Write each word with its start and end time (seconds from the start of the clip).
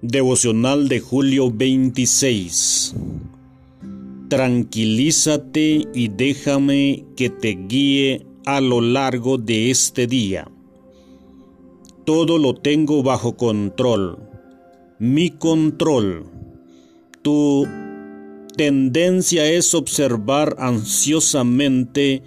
Devocional 0.00 0.88
de 0.88 1.00
julio 1.00 1.50
26. 1.50 2.94
Tranquilízate 4.28 5.88
y 5.92 6.06
déjame 6.06 7.04
que 7.16 7.30
te 7.30 7.58
guíe 7.66 8.24
a 8.46 8.60
lo 8.60 8.80
largo 8.80 9.38
de 9.38 9.72
este 9.72 10.06
día. 10.06 10.48
Todo 12.04 12.38
lo 12.38 12.54
tengo 12.54 13.02
bajo 13.02 13.36
control. 13.36 14.20
Mi 15.00 15.30
control. 15.30 16.26
Tu 17.22 17.66
tendencia 18.56 19.50
es 19.50 19.74
observar 19.74 20.54
ansiosamente 20.60 22.22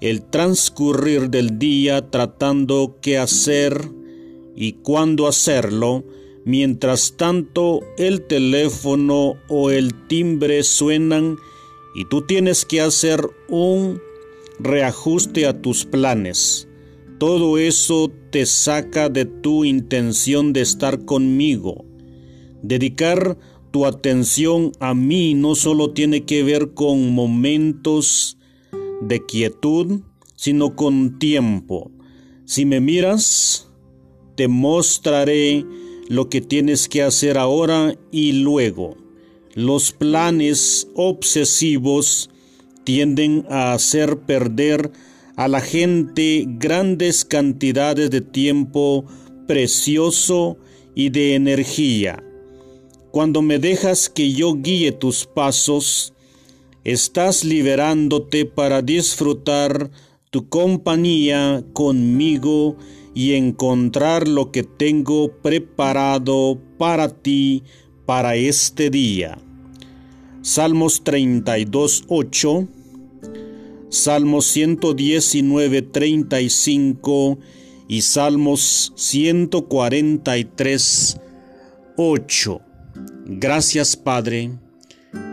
el 0.00 0.24
transcurrir 0.24 1.30
del 1.30 1.56
día 1.56 2.10
tratando 2.10 2.98
qué 3.00 3.16
hacer 3.16 3.92
y 4.56 4.72
cuándo 4.72 5.28
hacerlo 5.28 6.04
Mientras 6.46 7.16
tanto, 7.16 7.80
el 7.98 8.22
teléfono 8.22 9.34
o 9.48 9.70
el 9.72 10.06
timbre 10.06 10.62
suenan 10.62 11.38
y 11.92 12.04
tú 12.04 12.22
tienes 12.22 12.64
que 12.64 12.80
hacer 12.80 13.20
un 13.48 14.00
reajuste 14.60 15.48
a 15.48 15.60
tus 15.60 15.84
planes. 15.84 16.68
Todo 17.18 17.58
eso 17.58 18.12
te 18.30 18.46
saca 18.46 19.08
de 19.08 19.24
tu 19.24 19.64
intención 19.64 20.52
de 20.52 20.60
estar 20.60 21.04
conmigo. 21.04 21.84
Dedicar 22.62 23.36
tu 23.72 23.84
atención 23.84 24.70
a 24.78 24.94
mí 24.94 25.34
no 25.34 25.56
solo 25.56 25.94
tiene 25.94 26.26
que 26.26 26.44
ver 26.44 26.74
con 26.74 27.12
momentos 27.12 28.38
de 29.00 29.26
quietud, 29.26 30.02
sino 30.36 30.76
con 30.76 31.18
tiempo. 31.18 31.90
Si 32.44 32.64
me 32.64 32.78
miras, 32.80 33.68
te 34.36 34.46
mostraré 34.46 35.66
lo 36.08 36.28
que 36.28 36.40
tienes 36.40 36.88
que 36.88 37.02
hacer 37.02 37.38
ahora 37.38 37.96
y 38.10 38.32
luego. 38.32 38.96
Los 39.54 39.92
planes 39.92 40.88
obsesivos 40.94 42.30
tienden 42.84 43.46
a 43.48 43.72
hacer 43.72 44.18
perder 44.18 44.90
a 45.36 45.48
la 45.48 45.60
gente 45.60 46.44
grandes 46.46 47.24
cantidades 47.24 48.10
de 48.10 48.20
tiempo 48.20 49.04
precioso 49.46 50.58
y 50.94 51.10
de 51.10 51.34
energía. 51.34 52.22
Cuando 53.10 53.42
me 53.42 53.58
dejas 53.58 54.08
que 54.08 54.32
yo 54.32 54.54
guíe 54.54 54.92
tus 54.92 55.26
pasos, 55.26 56.12
estás 56.84 57.44
liberándote 57.44 58.44
para 58.44 58.82
disfrutar 58.82 59.90
tu 60.30 60.48
compañía 60.48 61.64
conmigo 61.72 62.76
y 63.16 63.32
encontrar 63.32 64.28
lo 64.28 64.52
que 64.52 64.62
tengo 64.62 65.32
preparado 65.40 66.60
para 66.76 67.08
ti 67.08 67.64
para 68.04 68.36
este 68.36 68.90
día. 68.90 69.38
Salmos 70.42 71.02
32, 71.02 72.04
8, 72.08 72.68
Salmos 73.88 74.44
119, 74.48 75.80
35 75.80 77.38
y 77.88 78.02
Salmos 78.02 78.92
143, 78.96 81.16
8. 81.96 82.60
Gracias 83.24 83.96
Padre, 83.96 84.50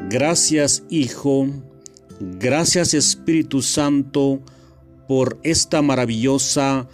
gracias 0.09 0.85
Hijo, 0.89 1.49
gracias 2.21 2.93
Espíritu 2.93 3.61
Santo 3.61 4.39
por 5.05 5.37
esta 5.43 5.81
maravillosa 5.81 6.87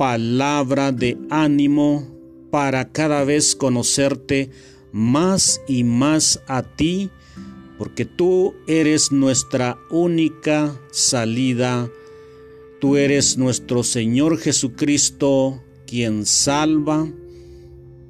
palabra 0.00 0.92
de 0.92 1.18
ánimo 1.28 2.08
para 2.50 2.90
cada 2.90 3.22
vez 3.22 3.54
conocerte 3.54 4.48
más 4.92 5.60
y 5.68 5.84
más 5.84 6.40
a 6.46 6.62
ti, 6.62 7.10
porque 7.76 8.06
tú 8.06 8.54
eres 8.66 9.12
nuestra 9.12 9.78
única 9.90 10.80
salida. 10.90 11.90
Tú 12.80 12.96
eres 12.96 13.36
nuestro 13.36 13.82
Señor 13.82 14.38
Jesucristo, 14.38 15.62
quien 15.86 16.24
salva 16.24 17.06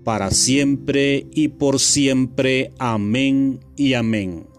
para 0.05 0.31
siempre 0.31 1.27
y 1.35 1.49
por 1.49 1.81
siempre. 1.81 2.71
Amén 2.79 3.59
y 3.75 3.95
amén. 3.95 4.50